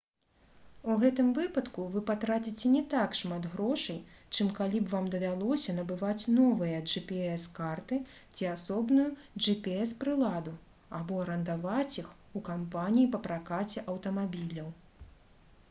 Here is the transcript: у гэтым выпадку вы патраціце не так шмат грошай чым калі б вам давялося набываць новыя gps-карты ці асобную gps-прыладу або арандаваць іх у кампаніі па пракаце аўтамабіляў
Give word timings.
у 0.91 0.93
гэтым 1.01 1.27
выпадку 1.37 1.83
вы 1.95 1.99
патраціце 2.05 2.69
не 2.75 2.79
так 2.93 3.17
шмат 3.19 3.43
грошай 3.51 3.99
чым 4.37 4.47
калі 4.59 4.79
б 4.85 4.89
вам 4.93 5.09
давялося 5.15 5.75
набываць 5.79 6.25
новыя 6.37 6.79
gps-карты 6.93 7.99
ці 8.39 8.49
асобную 8.53 9.05
gps-прыладу 9.49 10.55
або 11.01 11.19
арандаваць 11.27 11.99
іх 12.05 12.09
у 12.39 12.43
кампаніі 12.51 13.05
па 13.17 13.21
пракаце 13.29 13.85
аўтамабіляў 13.95 14.73